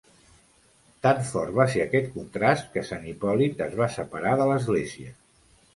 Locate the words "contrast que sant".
2.15-3.07